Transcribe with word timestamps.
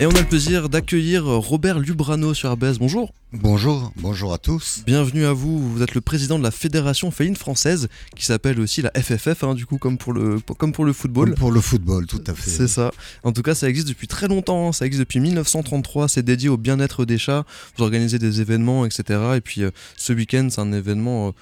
Et 0.00 0.06
on 0.06 0.10
a 0.12 0.20
le 0.20 0.26
plaisir 0.26 0.70
d'accueillir 0.70 1.26
Robert 1.26 1.78
Lubrano 1.78 2.32
sur 2.32 2.50
RBS. 2.50 2.78
Bonjour. 2.78 3.12
Bonjour, 3.34 3.92
bonjour 3.96 4.32
à 4.32 4.38
tous. 4.38 4.82
Bienvenue 4.86 5.26
à 5.26 5.34
vous. 5.34 5.58
Vous 5.58 5.82
êtes 5.82 5.94
le 5.94 6.00
président 6.00 6.38
de 6.38 6.42
la 6.42 6.50
Fédération 6.50 7.10
féline 7.10 7.36
française, 7.36 7.88
qui 8.16 8.24
s'appelle 8.24 8.60
aussi 8.60 8.80
la 8.80 8.90
FFF, 8.98 9.44
hein, 9.44 9.54
du 9.54 9.66
coup, 9.66 9.76
comme 9.76 9.98
pour, 9.98 10.14
le, 10.14 10.40
comme 10.56 10.72
pour 10.72 10.86
le 10.86 10.94
football. 10.94 11.28
Comme 11.28 11.38
pour 11.38 11.52
le 11.52 11.60
football, 11.60 12.06
tout 12.06 12.24
à 12.26 12.32
fait. 12.32 12.48
C'est 12.48 12.66
ça. 12.66 12.92
En 13.24 13.32
tout 13.32 13.42
cas, 13.42 13.54
ça 13.54 13.68
existe 13.68 13.88
depuis 13.88 14.08
très 14.08 14.26
longtemps. 14.26 14.68
Hein. 14.68 14.72
Ça 14.72 14.86
existe 14.86 15.00
depuis 15.00 15.20
1933. 15.20 16.08
C'est 16.08 16.22
dédié 16.22 16.48
au 16.48 16.56
bien-être 16.56 17.04
des 17.04 17.18
chats. 17.18 17.44
Vous 17.76 17.84
organisez 17.84 18.18
des 18.18 18.40
événements, 18.40 18.86
etc. 18.86 19.20
Et 19.36 19.42
puis, 19.42 19.64
euh, 19.64 19.70
ce 19.98 20.14
week-end, 20.14 20.48
c'est 20.50 20.62
un 20.62 20.72
événement. 20.72 21.28
Euh, 21.28 21.32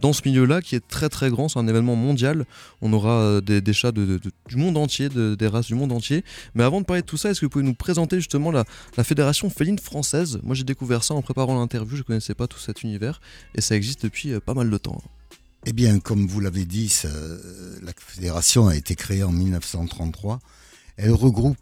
dans 0.00 0.12
ce 0.12 0.22
milieu-là 0.26 0.62
qui 0.62 0.74
est 0.74 0.86
très 0.86 1.08
très 1.08 1.30
grand, 1.30 1.48
c'est 1.48 1.58
un 1.58 1.68
événement 1.68 1.96
mondial. 1.96 2.44
On 2.82 2.92
aura 2.92 3.20
euh, 3.20 3.40
des, 3.40 3.72
chats 3.72 3.92
du 3.92 4.56
monde 4.56 4.76
entier, 4.76 5.08
des 5.08 5.46
races 5.46 5.66
du 5.66 5.74
monde 5.74 5.92
entier. 5.92 6.24
Mais 6.54 6.62
avant 6.62 6.80
de 6.80 6.86
parler 6.86 7.02
de 7.02 7.06
tout 7.06 7.16
ça, 7.16 7.30
est-ce 7.30 7.40
que 7.40 7.46
vous 7.46 7.50
pouvez 7.50 7.64
nous 7.64 7.74
présenter 7.74 8.16
justement 8.16 8.50
la, 8.50 8.64
Fédération 9.02 9.50
féline 9.50 9.78
française? 9.78 10.40
Moi 10.42 10.54
j'ai 10.54 10.64
découvert 10.64 11.04
ça 11.04 11.14
en 11.14 11.22
préparant 11.22 11.58
l'interview, 11.58 11.96
je 11.96 12.02
ne 12.02 12.06
connaissais 12.06 12.34
pas 12.34 12.46
tout 12.46 12.58
cet 12.58 12.82
univers 12.82 13.20
et 13.54 13.60
ça 13.60 13.76
existe 13.76 14.02
depuis 14.02 14.32
euh, 14.32 14.40
pas 14.40 14.54
mal 14.54 14.70
de 14.70 14.78
temps. 14.78 15.02
Eh 15.66 15.72
bien, 15.72 15.98
comme 15.98 16.26
vous 16.26 16.40
l'avez 16.40 16.66
dit, 16.66 16.92
la 17.82 17.92
fédération 17.96 18.68
a 18.68 18.76
été 18.76 18.94
créée 18.94 19.22
en 19.22 19.32
1933. 19.32 20.38
Elle 20.98 21.12
regroupe 21.12 21.56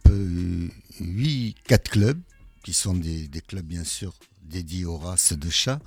8, 1.01 1.57
euh, 1.57 1.61
4 1.69 1.91
clubs, 1.91 2.21
qui 2.65 2.73
sont 2.73 2.95
des 2.95 3.29
clubs 3.47 3.65
bien 3.65 3.85
sûr 3.85 4.13
dédiés 4.43 4.85
aux 4.85 4.99
races 4.99 5.33
de 5.33 5.51
chats 5.51 5.81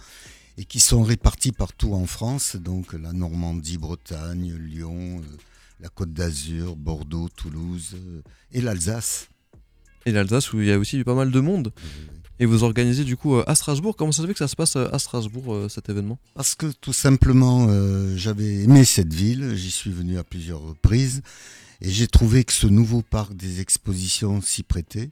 et 0.58 0.66
qui 0.66 0.80
sont 0.80 1.04
répartis 1.04 1.52
partout 1.52 1.94
en 1.94 2.05
France, 2.05 2.55
donc 2.55 2.94
la 2.94 3.12
Normandie, 3.12 3.77
Bretagne, 3.77 4.54
Lyon, 4.55 5.22
euh, 5.22 5.38
la 5.82 5.90
Côte 5.90 6.13
d'Azur, 6.13 6.76
Bordeaux, 6.76 7.30
Toulouse 7.30 7.96
euh, 7.96 8.22
et 8.52 8.62
l'Alsace. 8.62 9.27
Et 10.05 10.12
l'Alsace 10.12 10.54
où 10.54 10.62
il 10.62 10.68
y 10.68 10.72
a 10.72 10.80
aussi 10.80 11.04
pas 11.04 11.16
mal 11.16 11.32
de 11.32 11.40
monde. 11.40 11.73
Et 12.40 12.46
vous 12.46 12.63
organisez 12.63 13.04
du 13.04 13.18
coup 13.18 13.36
euh, 13.36 13.44
à 13.48 13.55
Strasbourg. 13.55 13.96
Comment 13.98 14.12
ça 14.12 14.22
se 14.22 14.27
fait 14.27 14.34
que 14.34 14.40
ça 14.40 14.48
se 14.48 14.55
passe 14.55 14.76
à 14.76 14.99
Strasbourg 14.99 15.70
cet 15.70 15.90
événement? 15.90 16.20
Parce 16.35 16.55
que 16.55 16.72
tout 16.79 16.94
simplement 16.94 17.68
j'avais 18.16 18.63
aimé 18.63 18.85
cette 18.85 19.13
ville, 19.13 19.55
j'y 19.55 19.72
suis 19.72 19.91
venu 19.91 20.18
à 20.18 20.24
plusieurs 20.24 20.62
reprises 20.62 21.22
et 21.82 21.90
j'ai 21.90 22.07
trouvé 22.07 22.44
que 22.44 22.54
ce 22.54 22.68
nouveau 22.68 23.01
parc 23.01 23.34
des 23.34 23.62
expositions 23.62 24.41
s'y 24.41 24.63
prêtait 24.63 25.12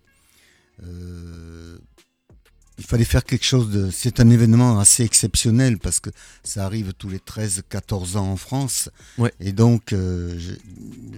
il 2.77 2.85
fallait 2.85 3.03
faire 3.03 3.23
quelque 3.23 3.45
chose 3.45 3.69
de. 3.69 3.89
C'est 3.91 4.19
un 4.19 4.29
événement 4.29 4.79
assez 4.79 5.03
exceptionnel 5.03 5.77
parce 5.77 5.99
que 5.99 6.09
ça 6.43 6.65
arrive 6.65 6.93
tous 6.93 7.09
les 7.09 7.19
13-14 7.19 8.17
ans 8.17 8.31
en 8.31 8.37
France. 8.37 8.89
Et 9.39 9.51
donc, 9.51 9.93
euh, 9.93 10.37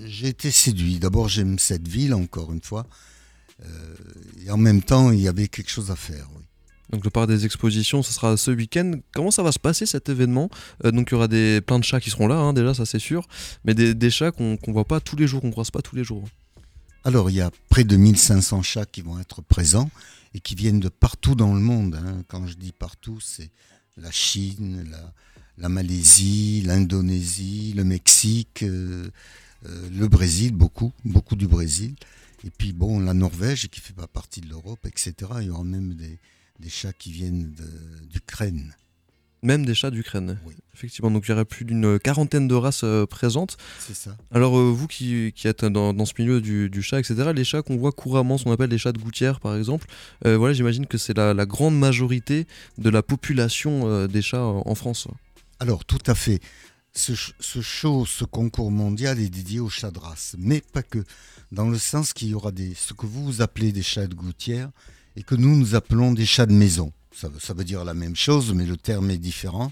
j'ai 0.06 0.28
été 0.28 0.52
séduit. 0.52 1.00
D'abord, 1.00 1.30
j'aime 1.30 1.58
cette 1.60 1.88
ville, 1.88 2.14
encore 2.14 2.52
une 2.52 2.62
fois. 2.62 2.86
Euh, 3.64 3.96
et 4.46 4.52
en 4.52 4.58
même 4.58 4.82
temps, 4.82 5.12
il 5.12 5.22
y 5.22 5.28
avait 5.28 5.48
quelque 5.48 5.72
chose 5.72 5.92
à 5.92 5.96
faire. 5.96 6.28
Oui. 6.36 6.44
Donc 6.92 7.04
le 7.04 7.10
parc 7.10 7.28
des 7.28 7.46
expositions, 7.46 8.04
ce 8.04 8.14
sera 8.14 8.38
ce 8.38 8.52
week-end. 8.52 8.94
Comment 9.14 9.32
ça 9.32 9.44
va 9.44 9.52
se 9.52 9.60
passer 9.60 9.86
cet 9.86 10.10
événement? 10.10 10.50
Euh, 10.84 10.92
Donc 10.92 11.10
il 11.10 11.14
y 11.14 11.16
aura 11.16 11.28
des, 11.28 11.62
plein 11.62 11.80
de 11.80 11.84
chats 11.84 12.00
qui 12.00 12.10
seront 12.10 12.28
là, 12.28 12.36
hein, 12.36 12.54
déjà, 12.54 12.74
ça 12.74 12.86
c'est 12.86 13.00
sûr. 13.00 13.28
Mais 13.64 13.74
des, 13.74 14.10
chats 14.12 14.32
qu'on 14.32 14.58
ne 14.66 14.74
voit 14.74 14.86
pas 14.86 15.00
tous 15.00 15.16
les 15.16 15.28
jours, 15.28 15.42
qu'on 15.42 15.48
ne 15.48 15.52
croise 15.52 15.72
pas 15.72 15.82
tous 15.82 15.96
les 15.96 16.04
jours. 16.04 16.24
Alors 17.04 17.30
il 17.30 17.36
y 17.36 17.42
a 17.42 17.52
près 17.70 17.84
de 17.84 17.96
1500 17.96 18.62
chats 18.62 18.86
qui 18.86 19.02
vont 19.02 19.20
être 19.20 19.42
présents 19.42 19.90
et 20.36 20.42
qui 20.42 20.54
viennent 20.54 20.82
de 20.82 20.90
partout 20.90 21.34
dans 21.34 21.54
le 21.54 21.62
monde. 21.62 21.96
Hein. 21.96 22.24
Quand 22.28 22.46
je 22.46 22.56
dis 22.56 22.74
partout, 22.74 23.22
c'est 23.22 23.52
la 23.96 24.12
Chine, 24.12 24.86
la, 25.58 25.70
Malaisie, 25.70 26.62
l'Indonésie, 26.66 27.72
le 27.74 27.86
Mexique, 27.86 28.64
euh, 28.64 29.10
euh, 29.66 29.90
le 29.90 30.08
Brésil, 30.10 30.52
beaucoup, 30.52 30.92
beaucoup 31.06 31.38
du 31.38 31.48
Brésil. 31.48 31.96
Et 32.44 32.50
puis 32.50 32.74
bon, 32.74 33.00
la 33.00 33.14
Norvège 33.14 33.70
qui 33.70 33.80
fait 33.80 33.94
pas 33.94 34.08
partie 34.08 34.42
de 34.42 34.50
l'Europe, 34.50 34.86
etc. 34.86 35.14
Il 35.40 35.46
y 35.46 35.50
aura 35.50 35.64
même 35.64 35.94
des, 35.94 36.20
des 36.60 36.70
chats 36.70 36.92
qui 36.92 37.14
viennent 37.14 37.56
d'Ukraine. 38.12 38.76
Même 39.44 39.66
des 39.66 39.76
chats 39.76 39.92
d'Ukraine. 39.92 40.40
Oui. 40.46 40.56
Effectivement, 40.76 41.10
donc 41.10 41.24
il 41.26 41.30
y 41.30 41.34
aurait 41.34 41.46
plus 41.46 41.64
d'une 41.64 41.98
quarantaine 42.00 42.50
de 42.50 42.54
races 42.54 42.84
euh, 42.84 43.06
présentes. 43.06 43.56
C'est 43.80 43.96
ça. 43.96 44.18
Alors 44.32 44.58
euh, 44.58 44.70
vous 44.70 44.88
qui, 44.88 45.32
êtes 45.46 45.64
dans, 45.64 46.06
ce 46.06 46.14
milieu 46.20 46.42
du, 46.42 46.82
chat, 46.82 47.00
etc., 47.00 47.32
les 47.34 47.46
chats 47.46 47.62
qu'on 47.62 47.78
voit 47.78 47.94
couramment, 47.94 48.38
ce 48.38 48.44
qu'on 48.44 48.52
appelle 48.52 48.72
les 48.72 48.78
chats 48.78 48.92
de 48.92 49.00
gouttière 49.00 49.40
par 49.40 49.56
exemple, 49.56 49.88
euh, 50.26 50.36
voilà, 50.36 50.54
j'imagine 50.54 50.86
que 50.86 50.98
c'est 50.98 51.16
la, 51.16 51.34
grande 51.46 51.80
majorité 51.80 52.46
de 52.78 52.90
la 52.90 53.02
population 53.02 54.06
des 54.08 54.22
chats 54.22 54.44
en 54.44 54.76
France. 54.76 55.08
Alors 55.62 55.86
tout 55.86 56.04
à 56.08 56.16
fait. 56.16 56.42
Ce, 56.92 57.14
ce, 57.40 57.62
show, 57.62 58.06
ce 58.06 58.26
concours 58.26 58.72
mondial 58.72 59.20
est 59.20 59.30
dédié 59.30 59.60
aux 59.60 59.70
chats 59.70 59.92
de 59.92 60.00
race, 60.00 60.36
mais 60.38 60.62
pas 60.62 60.84
que, 60.84 61.04
dans 61.52 61.70
le 61.70 61.78
sens 61.78 62.14
qu'il 62.14 62.30
y 62.30 62.34
aura 62.34 62.52
des, 62.52 62.74
ce 62.74 62.94
que 62.94 63.06
vous 63.06 63.42
appelez 63.42 63.72
des 63.72 63.84
chats 63.84 64.08
de 64.08 64.16
gouttière 64.16 64.72
et 65.16 65.24
que 65.24 65.36
nous 65.36 65.56
nous 65.56 65.76
appelons 65.76 66.12
des 66.12 66.26
chats 66.26 66.46
de 66.46 66.54
maison. 66.54 66.92
Ça, 67.16 67.54
veut 67.54 67.64
dire 67.64 67.86
la 67.86 67.94
même 67.94 68.16
chose, 68.16 68.54
mais 68.54 68.66
le 68.66 68.78
terme 68.78 69.10
est 69.10 69.18
différent. 69.18 69.72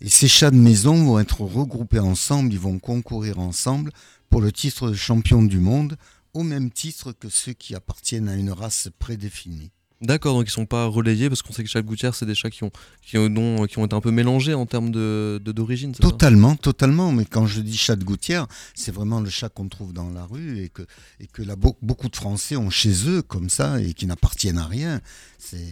Et 0.00 0.08
ces 0.08 0.28
chats 0.28 0.50
de 0.50 0.56
maison 0.56 1.02
vont 1.04 1.18
être 1.18 1.40
regroupés 1.40 1.98
ensemble, 1.98 2.52
ils 2.52 2.58
vont 2.58 2.78
concourir 2.78 3.38
ensemble 3.38 3.90
pour 4.28 4.40
le 4.40 4.52
titre 4.52 4.90
de 4.90 4.94
champion 4.94 5.42
du 5.42 5.58
monde, 5.58 5.96
au 6.34 6.42
même 6.42 6.70
titre 6.70 7.12
que 7.12 7.28
ceux 7.28 7.52
qui 7.52 7.74
appartiennent 7.74 8.28
à 8.28 8.34
une 8.34 8.50
race 8.50 8.88
prédéfinie. 8.98 9.70
D'accord, 10.02 10.34
donc 10.34 10.46
ils 10.46 10.52
sont 10.52 10.66
pas 10.66 10.86
relayés 10.86 11.28
parce 11.30 11.40
qu'on 11.40 11.52
sait 11.54 11.64
que 11.64 11.70
chaque 11.70 11.86
gouttière, 11.86 12.14
c'est 12.14 12.26
des 12.26 12.34
chats 12.34 12.50
qui 12.50 12.64
ont, 12.64 12.70
qui, 13.00 13.16
ont, 13.16 13.66
qui 13.66 13.78
ont 13.78 13.86
été 13.86 13.94
un 13.94 14.00
peu 14.00 14.10
mélangés 14.10 14.52
en 14.52 14.66
termes 14.66 14.90
d'origine. 14.90 15.38
De, 15.42 15.52
d'origine. 15.52 15.92
totalement, 15.92 16.56
totalement. 16.56 17.12
Mais 17.12 17.24
quand 17.24 17.46
je 17.46 17.60
dis 17.60 17.76
chat 17.78 17.96
de 17.96 18.04
gouttière, 18.04 18.46
c'est 18.74 18.92
vraiment 18.92 19.20
le 19.20 19.30
chat 19.30 19.48
qu'on 19.48 19.68
trouve 19.68 19.94
dans 19.94 20.10
la 20.10 20.26
rue 20.26 20.62
et 20.62 20.68
que, 20.68 20.82
et 21.20 21.26
que 21.26 21.42
là, 21.42 21.54
beaucoup 21.56 22.08
de 22.10 22.16
Français 22.16 22.56
ont 22.56 22.68
chez 22.68 23.08
eux 23.08 23.22
comme 23.22 23.48
ça 23.48 23.80
et 23.80 23.94
qui 23.94 24.06
n'appartiennent 24.06 24.58
à 24.58 24.66
rien. 24.66 25.00
C'est 25.38 25.64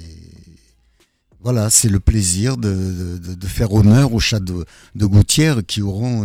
voilà, 1.42 1.70
c'est 1.70 1.88
le 1.88 2.00
plaisir 2.00 2.56
de, 2.56 3.20
faire 3.46 3.72
honneur 3.72 4.12
aux 4.12 4.20
chats 4.20 4.40
de, 4.40 4.64
Gouttière 4.96 5.64
qui 5.66 5.82
auront 5.82 6.24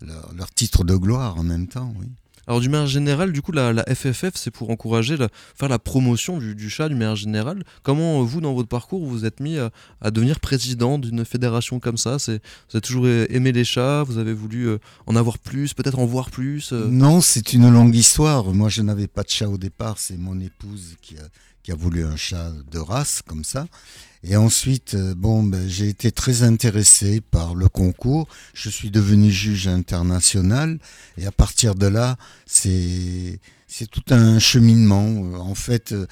leur 0.00 0.52
titre 0.54 0.84
de 0.84 0.94
gloire 0.94 1.36
en 1.38 1.42
même 1.42 1.66
temps. 1.66 1.92
Oui. 1.98 2.06
Alors 2.48 2.60
du 2.60 2.70
manière 2.70 2.86
générale, 2.86 3.30
du 3.30 3.42
coup, 3.42 3.52
la, 3.52 3.84
FFF, 3.94 4.32
c'est 4.34 4.50
pour 4.50 4.70
encourager, 4.70 5.18
la, 5.18 5.28
faire 5.54 5.68
la 5.68 5.78
promotion 5.78 6.38
du, 6.38 6.70
chat 6.70 6.88
du 6.88 6.94
manière 6.94 7.14
générale. 7.14 7.62
Comment 7.82 8.22
vous, 8.22 8.40
dans 8.40 8.54
votre 8.54 8.70
parcours, 8.70 9.06
vous 9.06 9.26
êtes 9.26 9.40
mis 9.40 9.58
à, 9.58 10.10
devenir 10.10 10.40
président 10.40 10.98
d'une 10.98 11.26
fédération 11.26 11.78
comme 11.78 11.98
ça? 11.98 12.16
Vous 12.16 12.32
avez 12.72 12.80
toujours 12.80 13.06
aimé 13.06 13.52
les 13.52 13.64
chats, 13.64 14.02
vous 14.02 14.16
avez 14.16 14.32
voulu 14.32 14.66
euh, 14.66 14.78
en 15.06 15.14
avoir 15.14 15.38
plus, 15.38 15.74
peut-être 15.74 15.98
en 15.98 16.06
voir 16.06 16.30
plus 16.30 16.72
euh? 16.72 16.88
Non, 16.88 17.20
c'est 17.20 17.52
une 17.52 17.70
longue 17.70 17.94
histoire. 17.94 18.46
Moi, 18.54 18.70
je 18.70 18.80
n'avais 18.80 19.08
pas 19.08 19.24
de 19.24 19.28
chat 19.28 19.48
au 19.48 19.58
départ, 19.58 19.98
c'est 19.98 20.16
mon 20.16 20.40
épouse 20.40 20.96
qui 21.02 21.18
a 21.18 21.28
qui 21.62 21.72
a 21.72 21.74
voulu 21.74 22.04
un 22.04 22.16
chat 22.16 22.52
de 22.70 22.78
race 22.78 23.22
comme 23.26 23.44
ça. 23.44 23.66
Et 24.24 24.36
ensuite, 24.36 24.94
euh, 24.94 25.14
bon, 25.14 25.42
ben, 25.42 25.68
j'ai 25.68 25.88
été 25.88 26.10
très 26.10 26.42
intéressé 26.42 27.20
par 27.20 27.54
le 27.54 27.68
concours. 27.68 28.26
Je 28.52 28.68
suis 28.68 28.90
devenu 28.90 29.30
juge 29.30 29.68
international 29.68 30.78
et 31.16 31.26
à 31.26 31.32
partir 31.32 31.74
de 31.74 31.86
là, 31.86 32.16
c'est 32.46 33.40
c'est 33.70 33.88
tout 33.88 34.02
un 34.10 34.38
cheminement. 34.38 35.04
En 35.34 35.54
fait, 35.54 35.92
euh, 35.92 36.06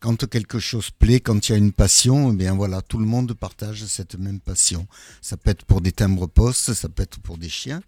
quand 0.00 0.26
quelque 0.28 0.58
chose 0.58 0.90
plaît, 0.90 1.20
quand 1.20 1.48
il 1.48 1.52
y 1.52 1.54
a 1.54 1.58
une 1.58 1.72
passion, 1.72 2.32
eh 2.32 2.34
bien 2.34 2.54
voilà, 2.54 2.80
tout 2.80 2.98
le 2.98 3.04
monde 3.04 3.34
partage 3.34 3.84
cette 3.84 4.18
même 4.18 4.40
passion. 4.40 4.86
Ça 5.20 5.36
peut 5.36 5.50
être 5.50 5.64
pour 5.64 5.80
des 5.80 5.92
timbres 5.92 6.26
postes, 6.26 6.72
ça 6.72 6.88
peut 6.88 7.02
être 7.02 7.20
pour 7.20 7.36
des 7.36 7.50
chiens 7.50 7.82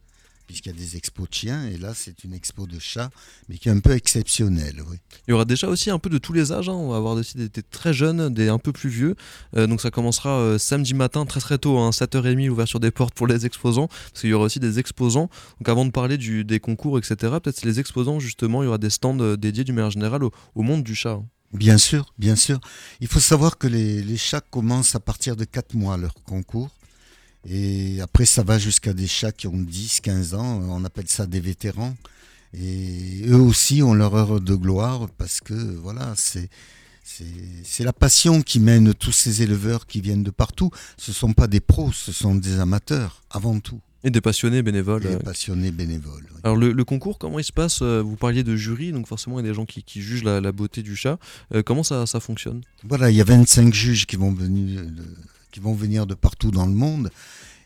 puisqu'il 0.47 0.73
y 0.73 0.75
a 0.75 0.79
des 0.79 0.97
expos 0.97 1.29
de 1.29 1.35
chiens, 1.35 1.67
et 1.67 1.77
là 1.77 1.95
c'est 1.95 2.25
une 2.25 2.35
expo 2.35 2.67
de 2.67 2.79
chats, 2.79 3.11
mais 3.49 3.59
qui 3.59 3.69
est 3.69 3.73
un 3.73 3.81
peu 3.81 3.93
exceptionnelle. 3.93 4.83
Oui. 4.89 4.97
Il 5.27 5.31
y 5.31 5.35
aura 5.35 5.45
déjà 5.45 5.69
aussi 5.69 5.91
un 5.91 5.99
peu 5.99 6.11
de 6.11 6.19
tous 6.19 6.33
les 6.33 6.53
âges, 6.53 6.69
hein. 6.69 6.75
on 6.75 6.91
va 6.91 6.97
avoir 6.97 7.15
aussi 7.15 7.37
des, 7.37 7.49
très 7.49 7.93
jeunes, 7.93 8.33
des 8.33 8.49
un 8.49 8.59
peu 8.59 8.73
plus 8.73 8.91
vieux, 8.91 9.17
euh, 9.57 9.67
donc 9.67 9.81
ça 9.81 9.91
commencera 9.91 10.39
euh, 10.39 10.59
samedi 10.59 10.95
matin 10.95 11.25
très 11.27 11.41
très 11.41 11.59
tôt, 11.59 11.79
hein, 11.79 11.91
7h30 11.91 12.47
l'ouverture 12.47 12.81
des 12.81 12.91
portes 12.91 13.15
pour 13.15 13.27
les 13.27 13.47
exposants, 13.47 13.89
parce 13.89 14.21
qu'il 14.21 14.31
y 14.31 14.35
aura 14.35 14.45
aussi 14.45 14.61
des 14.61 14.79
exposants, 14.79 15.31
donc 15.61 15.69
avant 15.69 15.85
de 15.85 15.91
parler 15.91 16.19
du, 16.19 16.45
des 16.45 16.61
concours, 16.61 16.99
etc., 16.99 17.17
peut-être 17.43 17.63
les 17.63 17.81
exposants 17.81 18.21
justement, 18.21 18.63
il 18.63 18.67
y 18.67 18.69
aura 18.69 18.79
des 18.79 18.91
stands 18.91 19.19
euh, 19.21 19.37
dédiés 19.37 19.65
du 19.65 19.73
manière 19.73 19.91
générale 19.91 20.23
au, 20.25 20.63
monde 20.63 20.83
du 20.83 20.95
chat. 20.95 21.13
Hein. 21.13 21.27
Bien 21.53 21.79
sûr, 21.79 22.13
bien 22.19 22.35
sûr. 22.35 22.59
Il 23.01 23.07
faut 23.07 23.21
savoir 23.21 23.59
que 23.59 23.69
les, 23.69 24.03
les 24.03 24.17
chats 24.17 24.41
commencent 24.41 24.97
à 24.97 25.01
partir 25.01 25.37
de 25.37 25.45
4 25.45 25.75
mois 25.75 25.97
leur 25.97 26.15
concours. 26.15 26.71
Et 27.49 28.01
après, 28.01 28.25
ça 28.25 28.43
va 28.43 28.59
jusqu'à 28.59 28.93
des 28.93 29.07
chats 29.07 29.33
qui 29.33 29.47
ont 29.47 29.57
10, 29.57 30.01
15 30.01 30.35
ans. 30.35 30.63
On 30.69 30.85
appelle 30.85 31.09
ça 31.09 31.27
des 31.27 31.41
vétérans. 31.41 31.95
Et 32.55 33.23
eux 33.27 33.41
aussi 33.41 33.83
ont 33.83 33.95
leur 33.95 34.15
heure 34.15 34.41
de 34.41 34.55
gloire 34.55 35.09
parce 35.19 35.41
que, 35.41 35.55
voilà, 35.55 36.15
c'est. 36.17 36.49
C'est 37.07 37.85
la 37.85 37.93
passion 37.93 38.41
qui 38.41 38.61
mène 38.61 38.95
tous 38.95 39.13
ces 39.13 39.43
éleveurs 39.43 39.87
qui 39.87 40.01
viennent 40.01 40.23
de 40.23 40.31
partout. 40.31 40.71
Ce 40.97 41.11
ne 41.11 41.15
sont 41.15 41.35
pas 41.35 41.47
des 41.47 41.61
pros, 41.61 41.93
ce 41.93 42.13
sont 42.13 42.35
des 42.35 42.59
amateurs, 42.59 43.23
avant 43.31 43.61
tout. 43.61 43.79
Et 44.05 44.11
des 44.11 44.23
passionnés 44.23 44.63
bénévoles. 44.63 45.03
Des 45.03 45.19
passionnés 45.19 45.71
bénévoles. 45.71 46.27
Alors 46.43 46.57
le, 46.57 46.85
concours, 46.85 47.19
comment 47.19 47.39
il 47.39 47.45
se 47.45 47.53
passe 47.53 47.81
euh, 47.83 48.01
Vous 48.01 48.17
parliez 48.17 48.43
de 48.43 48.57
jury, 48.57 48.91
donc 48.91 49.07
forcément 49.07 49.39
il 49.39 49.43
y 49.43 49.47
a 49.47 49.51
des 49.51 49.55
gens 49.55 49.67
qui, 49.67 49.85
jugent 50.01 50.25
la, 50.25 50.53
beauté 50.53 50.83
du 50.83 50.97
chat. 50.97 51.19
Euh, 51.55 51.63
comment 51.63 51.83
ça, 51.83 52.07
ça 52.07 52.21
fonctionne? 52.21 52.63
Voilà, 52.83 53.11
il 53.11 53.17
y 53.17 53.21
a 53.21 53.25
25 53.25 53.73
juges 53.73 54.07
qui 54.07 54.17
vont 54.17 54.33
venir 54.33 54.83
qui 55.55 55.61
vont 55.61 55.73
venir 55.73 56.05
de 56.05 56.15
partout 56.15 56.51
dans 56.51 56.67
le 56.67 56.73
monde. 56.73 57.13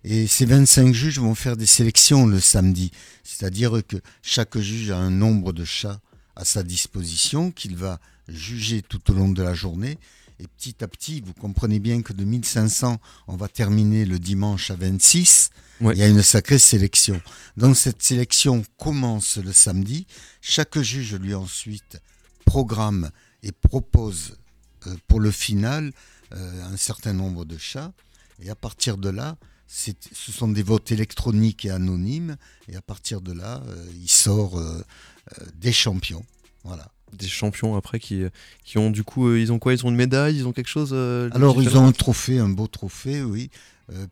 Et 0.04 0.26
ces 0.26 0.44
25 0.44 0.92
juges 0.92 1.18
vont 1.18 1.34
faire 1.34 1.56
des 1.56 1.64
sélections 1.64 2.26
le 2.26 2.38
samedi. 2.38 2.92
C'est-à-dire 3.24 3.80
que 3.88 3.96
chaque 4.20 4.58
juge 4.58 4.90
a 4.90 4.98
un 4.98 5.10
nombre 5.10 5.54
de 5.54 5.64
chats 5.64 5.98
à 6.36 6.44
sa 6.44 6.62
disposition 6.62 7.50
qu'il 7.50 7.76
va 7.76 7.98
juger 8.28 8.82
tout 8.82 9.10
au 9.10 9.14
long 9.14 9.30
de 9.30 9.42
la 9.42 9.54
journée. 9.54 9.98
Et 10.38 10.46
petit 10.46 10.84
à 10.84 10.86
petit, 10.86 11.22
vous 11.22 11.32
comprenez 11.32 11.78
bien 11.78 12.02
que 12.02 12.12
de 12.12 12.24
1500, 12.24 12.98
on 13.26 13.36
va 13.36 13.48
terminer 13.48 14.04
le 14.04 14.18
dimanche 14.18 14.70
à 14.70 14.76
26. 14.76 15.48
Il 15.80 15.96
y 15.96 16.02
a 16.02 16.08
une 16.08 16.22
sacrée 16.22 16.58
sélection. 16.58 17.22
Donc 17.56 17.74
cette 17.74 18.02
sélection 18.02 18.64
commence 18.76 19.38
le 19.38 19.54
samedi. 19.54 20.06
Chaque 20.42 20.78
juge 20.78 21.14
lui 21.14 21.34
ensuite 21.34 22.02
programme 22.44 23.10
et 23.42 23.52
propose 23.52 24.36
euh, 24.86 24.94
pour 25.06 25.20
le 25.20 25.30
final 25.30 25.92
un 26.32 26.76
certain 26.76 27.12
nombre 27.12 27.44
de 27.44 27.56
chats. 27.58 27.92
Et 28.40 28.50
à 28.50 28.54
partir 28.54 28.98
de 28.98 29.08
là, 29.08 29.36
ce 29.66 29.92
sont 30.12 30.48
des 30.48 30.62
votes 30.62 30.92
électroniques 30.92 31.64
et 31.64 31.70
anonymes. 31.70 32.36
Et 32.68 32.76
à 32.76 32.82
partir 32.82 33.20
de 33.20 33.32
là, 33.32 33.62
euh, 33.66 33.86
il 34.00 34.10
sort 34.10 34.60
des 35.54 35.72
champions. 35.72 36.24
Voilà 36.64 36.90
des 37.14 37.26
champions 37.26 37.74
après 37.74 38.00
qui, 38.00 38.22
qui 38.64 38.76
ont 38.76 38.90
du 38.90 39.02
coup 39.02 39.34
ils 39.34 39.50
ont 39.50 39.58
quoi? 39.58 39.72
Ils 39.72 39.86
ont 39.86 39.88
une 39.88 39.96
médaille? 39.96 40.36
Ils 40.36 40.46
ont 40.46 40.52
quelque 40.52 40.68
chose 40.68 40.92
alors 41.32 41.62
ils 41.62 41.78
ont 41.78 41.86
un 41.86 41.92
trophée 41.92 42.38
un 42.38 42.50
beau 42.50 42.66
trophée 42.66 43.22
oui 43.22 43.48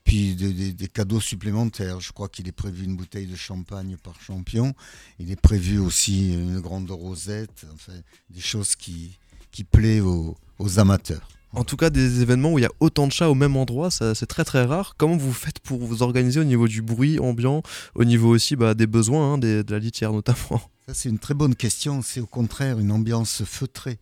puis 0.04 0.34
des, 0.34 0.88
cadeaux 0.88 1.20
supplémentaires 1.20 2.00
je 2.00 2.12
crois 2.12 2.30
qu'il 2.30 2.48
est 2.48 2.52
prévu 2.52 2.84
une 2.84 2.96
bouteille 2.96 3.26
de 3.26 3.36
champagne 3.36 3.98
par 4.02 4.18
champion 4.22 4.72
il 5.18 5.30
est 5.30 5.38
prévu 5.38 5.78
aussi 5.78 6.32
une 6.32 6.58
grande 6.60 6.90
rosette 6.90 7.66
enfin 7.74 7.92
des 8.30 8.40
choses 8.40 8.74
qui 8.76 9.18
qui 9.56 9.64
plaît 9.64 10.00
aux, 10.00 10.36
amateurs. 10.76 11.26
En 11.56 11.64
tout 11.64 11.79
cas, 11.79 11.88
des 11.88 12.20
événements 12.20 12.53
où 12.53 12.58
il 12.58 12.62
y 12.62 12.67
a 12.67 12.73
autant 12.81 13.06
de 13.06 13.12
chats 13.12 13.31
au 13.31 13.35
même 13.35 13.56
endroit, 13.56 13.91
c'est 13.91 14.26
très 14.26 14.44
très 14.44 14.64
rare. 14.64 14.94
Comment 14.99 15.17
vous 15.17 15.32
faites 15.32 15.58
pour 15.58 15.79
vous 15.79 16.03
organiser 16.03 16.38
au 16.38 16.44
niveau 16.44 16.69
du 16.69 16.82
bruit 16.82 17.19
ambiant, 17.19 17.62
au 17.94 18.05
niveau 18.05 18.29
aussi 18.29 18.56
bah, 18.56 18.75
des 18.75 18.87
besoins 18.87 19.32
hein, 19.32 19.38
de 19.38 19.64
la 19.67 19.79
litière 19.79 20.12
notamment? 20.12 20.61
Ça, 20.87 20.93
c'est 20.93 21.08
une 21.08 21.19
très 21.19 21.32
bonne 21.32 21.55
question. 21.55 22.03
C'est 22.03 22.20
au 22.20 22.26
contraire 22.26 22.79
une 22.79 22.93
ambiance 22.93 23.43
feutrée. 23.44 23.99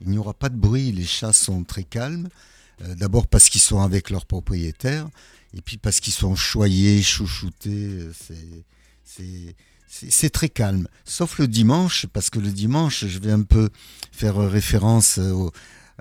Il 0.00 0.10
n'y 0.10 0.18
aura 0.18 0.34
pas 0.34 0.48
de 0.48 0.56
bruit, 0.56 0.90
les 0.90 1.04
chats 1.04 1.32
sont 1.32 1.62
très 1.62 1.84
calmes. 1.84 2.28
Euh, 2.82 2.96
d'abord 2.96 3.28
parce 3.28 3.48
qu'ils 3.50 3.60
sont 3.60 3.80
avec 3.80 4.10
leurs 4.10 4.26
propriétaires, 4.26 5.08
et 5.56 5.62
puis 5.62 5.76
parce 5.78 6.00
qu'ils 6.00 6.12
sont 6.12 6.34
choyés, 6.34 7.02
chouchoutés. 7.02 8.00
Euh, 8.00 9.54
c'est 9.88 10.30
très 10.30 10.48
calme, 10.48 10.88
sauf 11.04 11.38
le 11.38 11.46
dimanche, 11.46 12.06
parce 12.12 12.30
que 12.30 12.40
le 12.40 12.50
dimanche, 12.50 13.06
je 13.06 13.18
vais 13.20 13.30
un 13.30 13.44
peu 13.44 13.70
faire 14.10 14.36
référence 14.36 15.20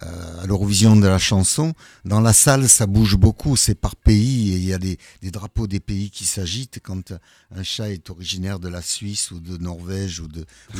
euh, 0.03 0.43
à 0.43 0.45
l'Eurovision 0.45 0.95
de 0.95 1.07
la 1.07 1.17
chanson. 1.17 1.73
Dans 2.03 2.19
la 2.19 2.33
salle, 2.33 2.67
ça 2.67 2.85
bouge 2.85 3.15
beaucoup, 3.15 3.55
c'est 3.55 3.75
par 3.75 3.95
pays, 3.95 4.53
et 4.53 4.57
il 4.57 4.65
y 4.65 4.73
a 4.73 4.77
des, 4.77 4.97
drapeaux 5.23 5.67
des 5.67 5.79
pays 5.79 6.09
qui 6.09 6.25
s'agitent. 6.25 6.79
Quand 6.83 7.13
un 7.55 7.63
chat 7.63 7.89
est 7.89 8.09
originaire 8.09 8.59
de 8.59 8.67
la 8.67 8.81
Suisse 8.81 9.31
ou 9.31 9.39
de 9.39 9.57
Norvège 9.57 10.19
ou 10.19 10.27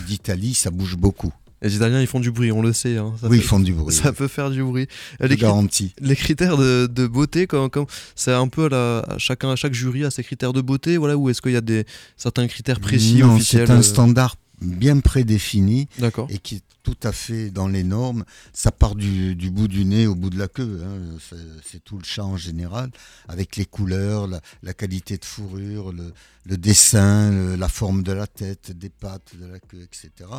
d'Italie, 0.01 0.53
ça 0.53 0.69
bouge 0.69 0.97
beaucoup. 0.97 1.33
Les 1.61 1.75
Italiens, 1.75 2.01
ils 2.01 2.07
font 2.07 2.19
du 2.19 2.31
bruit, 2.31 2.51
on 2.51 2.61
le 2.61 2.73
sait. 2.73 2.97
Hein. 2.97 3.13
oui, 3.23 3.37
ils 3.37 3.43
font 3.43 3.59
du 3.59 3.73
bruit. 3.73 3.95
Ça 4.03 4.11
peut 4.11 4.27
faire 4.27 4.51
du 4.51 4.61
bruit. 4.61 4.87
Les, 5.19 5.35
garantie. 5.35 5.93
les 5.99 6.15
critères 6.15 6.57
de, 6.57 7.07
beauté, 7.07 7.47
comme, 7.47 7.69
c'est 8.15 8.33
un 8.33 8.47
peu 8.47 8.69
à, 8.71 9.15
chacun, 9.17 9.51
à 9.51 9.55
chaque 9.55 9.73
jury 9.73 10.03
a 10.03 10.11
ses 10.11 10.23
critères 10.23 10.53
de 10.53 10.61
beauté, 10.61 10.97
voilà, 10.97 11.17
ou 11.17 11.29
est-ce 11.29 11.41
qu'il 11.41 11.53
y 11.53 11.57
a 11.57 11.61
des 11.61 11.85
certains 12.17 12.47
critères 12.47 12.79
précis 12.79 13.19
non, 13.19 13.35
officiels 13.35 13.67
C'est 13.67 13.73
un 13.73 13.79
euh 13.79 13.83
standard 13.83 14.35
bien 14.61 14.99
prédéfini 14.99 15.87
et 16.29 16.37
qui 16.39 16.55
est 16.55 16.63
tout 16.83 16.97
à 17.03 17.11
fait 17.11 17.49
dans 17.49 17.67
les 17.67 17.83
normes. 17.83 18.23
Ça 18.53 18.71
part 18.71 18.95
du, 18.95 19.35
bout 19.51 19.67
du 19.67 19.85
nez 19.85 20.07
au 20.07 20.15
bout 20.15 20.29
de 20.29 20.37
la 20.37 20.47
queue. 20.47 20.81
Hein. 20.85 21.17
C'est 21.63 21.83
tout 21.83 21.97
le 21.97 22.03
chat 22.03 22.23
en 22.23 22.37
général, 22.37 22.91
avec 23.27 23.55
les 23.55 23.65
couleurs, 23.65 24.27
la, 24.27 24.73
qualité 24.73 25.17
de 25.17 25.25
fourrure, 25.25 25.91
le, 25.91 26.57
dessin, 26.57 27.55
la 27.57 27.67
forme 27.67 28.03
de 28.03 28.11
la 28.11 28.27
tête, 28.27 28.71
des 28.71 28.89
pattes, 28.89 29.33
de 29.39 29.47
la 29.47 29.59
queue, 29.59 29.81
etc. 29.81 30.29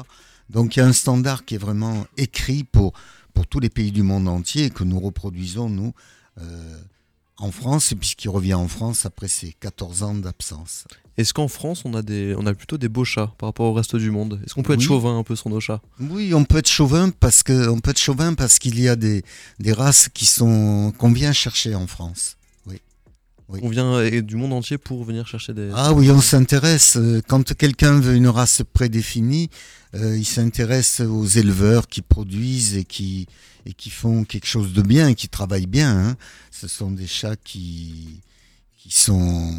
Donc 0.48 0.76
il 0.76 0.80
y 0.80 0.82
a 0.82 0.86
un 0.86 0.92
standard 0.92 1.44
qui 1.44 1.56
est 1.56 1.58
vraiment 1.58 2.06
écrit 2.16 2.64
pour, 2.64 2.92
pour 3.34 3.46
tous 3.46 3.60
les 3.60 3.70
pays 3.70 3.92
du 3.92 4.02
monde 4.02 4.28
entier 4.28 4.70
que 4.70 4.84
nous 4.84 5.00
reproduisons, 5.00 5.68
nous, 5.68 5.92
euh, 6.38 6.80
en 7.38 7.50
France, 7.50 7.94
puisqu'il 7.98 8.28
revient 8.28 8.54
en 8.54 8.68
France 8.68 9.06
après 9.06 9.28
ces 9.28 9.52
14 9.60 10.02
ans 10.02 10.14
d'absence. 10.14 10.84
Est-ce 11.18 11.32
qu'en 11.32 11.48
France, 11.48 11.82
on 11.84 11.94
a, 11.94 12.02
des, 12.02 12.34
on 12.36 12.46
a 12.46 12.52
plutôt 12.52 12.76
des 12.76 12.88
beaux 12.88 13.04
chats 13.04 13.32
par 13.38 13.48
rapport 13.48 13.66
au 13.66 13.72
reste 13.72 13.96
du 13.96 14.10
monde? 14.10 14.40
Est-ce 14.44 14.54
qu'on 14.54 14.62
peut 14.62 14.74
être 14.74 14.80
chauvin 14.82 15.18
un 15.18 15.22
peu 15.22 15.34
sur 15.34 15.48
nos 15.48 15.60
chats? 15.60 15.80
Oui, 15.98 16.34
on 16.34 16.44
peut 16.44 16.58
être 16.58 16.68
chauvin 16.68 17.10
parce 17.10 17.42
que 17.42 17.68
on 17.68 17.78
peut 17.78 17.92
être 17.92 18.00
chauvin 18.00 18.34
parce 18.34 18.58
qu'il 18.58 18.78
y 18.78 18.88
a 18.88 18.96
des, 18.96 19.22
des 19.58 19.72
races 19.72 20.08
qui 20.12 20.26
sont 20.26 20.92
qu'on 20.98 21.12
vient 21.12 21.32
chercher 21.32 21.74
en 21.74 21.86
France. 21.86 22.36
Oui. 23.48 23.60
On 23.62 23.68
vient 23.68 24.22
du 24.22 24.36
monde 24.36 24.52
entier 24.52 24.76
pour 24.76 25.04
venir 25.04 25.26
chercher 25.26 25.54
des. 25.54 25.70
Ah 25.74 25.92
oui, 25.92 26.10
on 26.10 26.20
s'intéresse. 26.20 26.98
Quand 27.28 27.54
quelqu'un 27.56 28.00
veut 28.00 28.14
une 28.14 28.28
race 28.28 28.62
prédéfinie, 28.72 29.50
euh, 29.94 30.16
il 30.16 30.24
s'intéresse 30.24 31.00
aux 31.00 31.24
éleveurs 31.24 31.86
qui 31.86 32.02
produisent 32.02 32.76
et 32.76 32.84
qui 32.84 33.26
et 33.66 33.72
qui 33.72 33.90
font 33.90 34.24
quelque 34.24 34.46
chose 34.46 34.72
de 34.72 34.82
bien, 34.82 35.14
qui 35.14 35.28
travaillent 35.28 35.66
bien. 35.66 35.90
Hein. 35.90 36.16
Ce 36.50 36.68
sont 36.68 36.90
des 36.90 37.06
chats 37.06 37.36
qui 37.36 38.20
qui 38.86 39.00
sont 39.00 39.52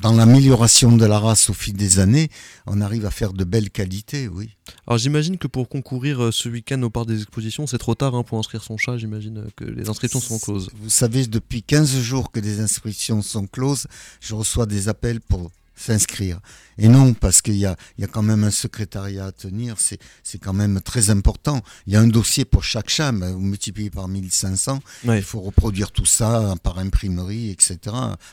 dans 0.00 0.12
l'amélioration 0.12 0.96
de 0.96 1.04
la 1.04 1.18
race 1.18 1.50
au 1.50 1.52
fil 1.52 1.74
des 1.74 1.98
années, 1.98 2.28
on 2.66 2.80
arrive 2.80 3.06
à 3.06 3.10
faire 3.10 3.32
de 3.32 3.42
belles 3.42 3.70
qualités, 3.70 4.28
oui. 4.28 4.50
Alors 4.86 4.98
j'imagine 4.98 5.36
que 5.36 5.48
pour 5.48 5.68
concourir 5.68 6.22
euh, 6.22 6.30
ce 6.30 6.48
week-end 6.48 6.80
au 6.82 6.90
parc 6.90 7.08
des 7.08 7.22
expositions, 7.22 7.66
c'est 7.66 7.78
trop 7.78 7.96
tard 7.96 8.14
hein, 8.14 8.22
pour 8.22 8.38
inscrire 8.38 8.62
son 8.62 8.76
chat, 8.76 8.96
j'imagine 8.96 9.46
que 9.56 9.64
les 9.64 9.88
inscriptions 9.88 10.20
sont 10.20 10.38
closes. 10.38 10.70
Vous 10.80 10.90
savez, 10.90 11.26
depuis 11.26 11.62
15 11.62 11.98
jours 12.00 12.30
que 12.30 12.38
les 12.38 12.60
inscriptions 12.60 13.20
sont 13.20 13.48
closes, 13.48 13.88
je 14.20 14.34
reçois 14.34 14.66
des 14.66 14.88
appels 14.88 15.20
pour 15.20 15.50
s'inscrire. 15.78 16.40
Et 16.76 16.88
non, 16.88 17.14
parce 17.14 17.40
qu'il 17.42 17.56
y 17.56 17.66
a, 17.66 17.76
il 17.96 18.02
y 18.02 18.04
a 18.04 18.08
quand 18.08 18.22
même 18.22 18.44
un 18.44 18.50
secrétariat 18.50 19.26
à 19.26 19.32
tenir, 19.32 19.76
c'est, 19.78 19.98
c'est 20.22 20.38
quand 20.38 20.52
même 20.52 20.80
très 20.80 21.10
important. 21.10 21.62
Il 21.86 21.92
y 21.92 21.96
a 21.96 22.00
un 22.00 22.06
dossier 22.06 22.44
pour 22.44 22.64
chaque 22.64 22.88
chat, 22.88 23.12
vous 23.12 23.40
multipliez 23.40 23.90
par 23.90 24.08
1500, 24.08 24.80
il 25.04 25.22
faut 25.22 25.40
reproduire 25.40 25.90
tout 25.90 26.06
ça 26.06 26.54
par 26.62 26.78
imprimerie, 26.78 27.50
etc., 27.50 27.78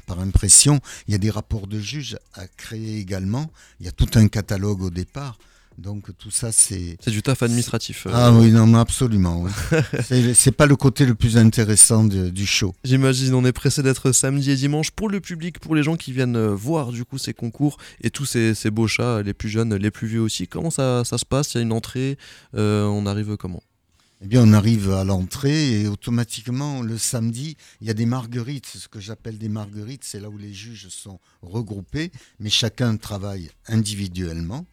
par 0.05 0.19
impression. 0.19 0.79
Il 1.07 1.11
y 1.11 1.15
a 1.15 1.19
des 1.19 1.31
rapports 1.31 1.67
de 1.67 1.79
juges 1.79 2.17
à 2.33 2.47
créer 2.47 2.99
également, 2.99 3.51
il 3.79 3.85
y 3.85 3.89
a 3.89 3.91
tout 3.91 4.09
un 4.15 4.27
catalogue 4.27 4.81
au 4.81 4.89
départ. 4.89 5.37
Donc 5.77 6.15
tout 6.17 6.31
ça, 6.31 6.51
c'est... 6.51 6.97
C'est 7.01 7.11
du 7.11 7.21
taf 7.21 7.43
administratif. 7.43 8.07
Euh. 8.07 8.11
Ah 8.13 8.31
oui, 8.31 8.51
non, 8.51 8.73
absolument. 8.75 9.41
Oui. 9.43 9.51
c'est 10.33 10.51
pas 10.51 10.65
le 10.65 10.75
côté 10.75 11.05
le 11.05 11.15
plus 11.15 11.37
intéressant 11.37 12.05
du 12.05 12.45
show. 12.45 12.73
J'imagine, 12.83 13.33
on 13.33 13.45
est 13.45 13.51
pressé 13.51 13.83
d'être 13.83 14.11
samedi 14.11 14.51
et 14.51 14.55
dimanche 14.55 14.91
pour 14.91 15.09
le 15.09 15.19
public, 15.19 15.59
pour 15.59 15.75
les 15.75 15.83
gens 15.83 15.97
qui 15.97 16.13
viennent 16.13 16.37
euh, 16.37 16.55
voir 16.55 16.91
du 16.91 17.03
coup 17.03 17.17
ces 17.17 17.33
concours 17.33 17.77
et 18.01 18.09
tous 18.09 18.25
ces, 18.25 18.71
beaux 18.71 18.87
chats, 18.87 19.21
les 19.21 19.33
plus 19.33 19.49
jeunes, 19.49 19.75
les 19.75 19.91
plus 19.91 20.07
vieux 20.07 20.21
aussi. 20.21 20.47
Comment 20.47 20.71
ça, 20.71 21.03
se 21.03 21.25
passe? 21.25 21.53
Il 21.53 21.57
y 21.57 21.59
a 21.59 21.63
une 21.63 21.73
entrée, 21.73 22.17
euh, 22.55 22.85
on 22.85 23.05
arrive 23.05 23.35
comment? 23.37 23.61
Eh 24.21 24.27
bien, 24.27 24.43
on 24.43 24.53
arrive 24.53 24.91
à 24.91 25.03
l'entrée 25.03 25.81
et 25.81 25.87
automatiquement, 25.87 26.81
le 26.81 26.97
samedi, 26.97 27.57
il 27.81 27.87
y 27.87 27.89
a 27.89 27.93
des 27.93 28.05
marguerites. 28.05 28.65
Ce 28.65 28.87
que 28.87 29.01
j'appelle 29.01 29.37
des 29.37 29.49
marguerites, 29.49 30.03
c'est 30.05 30.21
là 30.21 30.29
où 30.29 30.37
les 30.37 30.53
juges 30.53 30.87
sont 30.87 31.19
regroupés, 31.41 32.11
mais 32.39 32.49
chacun 32.49 32.95
travaille 32.95 33.51
individuellement. 33.67 34.65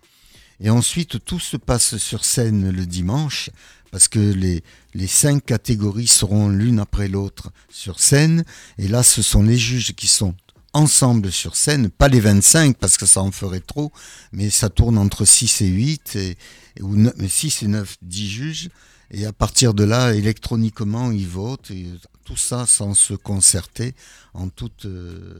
Et 0.62 0.70
ensuite, 0.70 1.24
tout 1.24 1.40
se 1.40 1.56
passe 1.56 1.96
sur 1.96 2.24
scène 2.24 2.70
le 2.70 2.86
dimanche, 2.86 3.50
parce 3.90 4.06
que 4.06 4.20
les, 4.20 4.62
cinq 5.08 5.44
catégories 5.44 6.06
seront 6.06 6.48
l'une 6.48 6.78
après 6.78 7.08
l'autre 7.08 7.50
sur 7.68 7.98
scène. 7.98 8.44
Et 8.78 8.86
là, 8.86 9.02
ce 9.02 9.22
sont 9.22 9.42
les 9.42 9.58
juges 9.58 9.92
qui 9.94 10.06
sont 10.06 10.34
ensemble 10.72 11.32
sur 11.32 11.56
scène, 11.56 11.90
pas 11.90 12.08
les 12.08 12.20
25 12.20 12.78
parce 12.78 12.96
que 12.96 13.04
ça 13.04 13.20
en 13.20 13.30
ferait 13.30 13.60
trop, 13.60 13.92
mais 14.32 14.48
ça 14.48 14.70
tourne 14.70 14.96
entre 14.96 15.26
6 15.26 15.60
et 15.60 15.66
8, 15.66 16.16
et, 16.16 16.36
ou 16.80 16.96
6 17.28 17.64
et 17.64 17.66
9, 17.66 17.96
10 18.00 18.30
juges. 18.30 18.68
Et 19.10 19.26
à 19.26 19.32
partir 19.32 19.74
de 19.74 19.84
là, 19.84 20.14
électroniquement, 20.14 21.10
ils 21.10 21.26
votent, 21.26 21.70
et 21.70 21.86
tout 22.24 22.36
ça 22.36 22.66
sans 22.66 22.94
se 22.94 23.14
concerter, 23.14 23.94
en 24.32 24.48
toute 24.48 24.86
euh, 24.86 25.34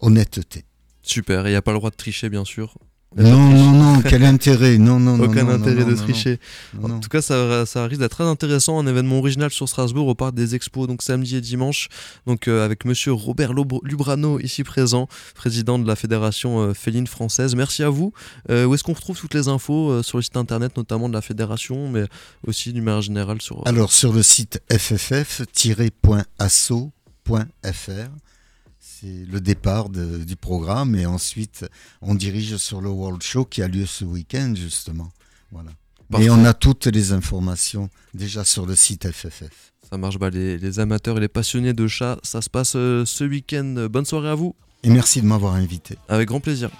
honnêteté. 0.00 0.64
Super, 1.02 1.46
il 1.46 1.52
n'y 1.52 1.56
a 1.56 1.62
pas 1.62 1.72
le 1.72 1.78
droit 1.78 1.90
de 1.90 1.96
tricher, 1.96 2.28
bien 2.28 2.44
sûr. 2.44 2.76
Non, 3.16 3.48
non, 3.50 3.72
non, 3.72 4.02
quel 4.02 4.22
intérêt 4.22 4.76
Non, 4.76 5.00
non, 5.00 5.18
Aucun 5.18 5.48
intérêt 5.48 5.84
de 5.84 5.94
tricher. 5.94 6.38
En 6.82 7.00
tout 7.00 7.08
cas, 7.08 7.22
ça, 7.22 7.64
ça 7.64 7.86
risque 7.86 8.00
d'être 8.00 8.12
très 8.16 8.24
intéressant, 8.24 8.78
un 8.78 8.86
événement 8.86 9.18
original 9.18 9.50
sur 9.50 9.66
Strasbourg 9.66 10.08
au 10.08 10.14
parc 10.14 10.34
des 10.34 10.54
expos, 10.54 10.86
donc 10.86 11.02
samedi 11.02 11.36
et 11.36 11.40
dimanche, 11.40 11.88
donc 12.26 12.48
euh, 12.48 12.64
avec 12.64 12.84
monsieur 12.84 13.12
Robert 13.12 13.54
Lubrano 13.54 14.38
ici 14.40 14.62
présent, 14.62 15.08
président 15.34 15.78
de 15.78 15.86
la 15.86 15.96
Fédération 15.96 16.60
euh, 16.60 16.74
féline 16.74 17.06
française. 17.06 17.54
Merci 17.56 17.82
à 17.82 17.88
vous. 17.88 18.12
Euh, 18.50 18.66
où 18.66 18.74
est-ce 18.74 18.84
qu'on 18.84 18.92
retrouve 18.92 19.18
toutes 19.18 19.34
les 19.34 19.48
infos 19.48 20.02
sur 20.02 20.18
le 20.18 20.22
site 20.22 20.36
internet, 20.36 20.76
notamment 20.76 21.08
de 21.08 21.14
la 21.14 21.22
fédération, 21.22 21.88
mais 21.88 22.04
aussi 22.46 22.74
d'une 22.74 22.84
manière 22.84 23.00
générale 23.00 23.40
sur. 23.40 23.66
Alors, 23.66 23.90
sur 23.90 24.12
le 24.12 24.22
site 24.22 24.60
fff-asso.fr 24.70 25.48
c'est 28.80 29.24
le 29.26 29.40
départ 29.40 29.88
du 29.90 30.36
programme 30.36 30.94
et 30.94 31.06
ensuite 31.06 31.66
on 32.00 32.14
dirige 32.14 32.56
sur 32.56 32.80
le 32.80 32.88
World 32.88 33.22
Show 33.22 33.44
qui 33.44 33.62
a 33.62 33.68
lieu 33.68 33.86
ce 33.86 34.04
week-end 34.04 34.54
justement. 34.56 35.10
Voilà. 35.50 35.70
Et 36.18 36.30
on 36.30 36.44
a 36.44 36.54
toutes 36.54 36.86
les 36.86 37.12
informations 37.12 37.90
déjà 38.14 38.44
sur 38.44 38.66
le 38.66 38.74
site 38.74 39.10
FFF. 39.10 39.72
Ça 39.90 39.96
marche, 39.96 40.18
bah, 40.18 40.30
les, 40.30 40.58
les, 40.58 40.80
amateurs 40.80 41.16
et 41.16 41.20
les 41.20 41.28
passionnés 41.28 41.72
de 41.72 41.86
chats, 41.86 42.18
ça 42.22 42.42
se 42.42 42.50
passe 42.50 42.74
euh, 42.76 43.04
ce 43.06 43.24
week-end. 43.24 43.86
Bonne 43.90 44.04
soirée 44.04 44.28
à 44.28 44.34
vous. 44.34 44.54
Et 44.82 44.90
merci 44.90 45.20
de 45.20 45.26
m'avoir 45.26 45.54
invité. 45.54 45.96
Avec 46.08 46.28
grand 46.28 46.40
plaisir. 46.40 46.70